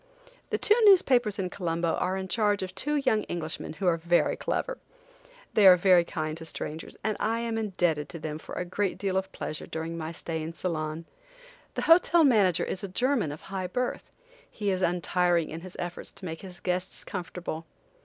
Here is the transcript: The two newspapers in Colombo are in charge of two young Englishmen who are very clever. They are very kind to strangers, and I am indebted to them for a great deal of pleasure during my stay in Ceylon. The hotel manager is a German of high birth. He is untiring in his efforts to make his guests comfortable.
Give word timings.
The 0.49 0.57
two 0.57 0.73
newspapers 0.85 1.37
in 1.37 1.51
Colombo 1.51 1.93
are 1.93 2.17
in 2.17 2.27
charge 2.27 2.63
of 2.63 2.73
two 2.73 2.95
young 2.95 3.23
Englishmen 3.29 3.73
who 3.73 3.85
are 3.85 3.97
very 3.97 4.35
clever. 4.35 4.79
They 5.53 5.67
are 5.67 5.77
very 5.77 6.03
kind 6.03 6.35
to 6.39 6.45
strangers, 6.45 6.97
and 7.03 7.15
I 7.19 7.41
am 7.41 7.55
indebted 7.55 8.09
to 8.09 8.17
them 8.17 8.39
for 8.39 8.55
a 8.55 8.65
great 8.65 8.97
deal 8.97 9.15
of 9.15 9.31
pleasure 9.31 9.67
during 9.67 9.95
my 9.99 10.11
stay 10.11 10.41
in 10.41 10.53
Ceylon. 10.53 11.05
The 11.75 11.83
hotel 11.83 12.23
manager 12.23 12.63
is 12.63 12.83
a 12.83 12.87
German 12.87 13.31
of 13.31 13.41
high 13.41 13.67
birth. 13.67 14.09
He 14.49 14.71
is 14.71 14.81
untiring 14.81 15.51
in 15.51 15.61
his 15.61 15.75
efforts 15.77 16.11
to 16.13 16.25
make 16.25 16.41
his 16.41 16.59
guests 16.59 17.03
comfortable. 17.03 17.67